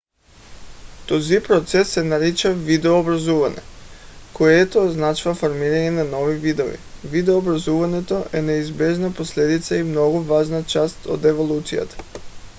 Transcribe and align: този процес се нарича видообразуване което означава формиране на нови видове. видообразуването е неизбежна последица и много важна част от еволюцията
този 1.07 1.43
процес 1.47 1.89
се 1.91 2.03
нарича 2.03 2.53
видообразуване 2.53 3.61
което 4.33 4.85
означава 4.85 5.35
формиране 5.35 5.91
на 5.91 6.03
нови 6.03 6.35
видове. 6.37 6.77
видообразуването 7.03 8.25
е 8.33 8.41
неизбежна 8.41 9.13
последица 9.13 9.75
и 9.77 9.83
много 9.83 10.21
важна 10.23 10.63
част 10.63 11.05
от 11.05 11.25
еволюцията 11.25 12.03